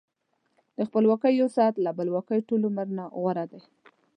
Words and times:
د 0.77 0.79
خپلواکۍ 0.87 1.33
یو 1.41 1.49
ساعت 1.57 1.75
له 1.85 1.91
بلواکۍ 1.97 2.39
ټول 2.49 2.61
عمر 2.69 2.87
نه 2.97 3.05
غوره 3.21 3.45
دی. 3.51 3.61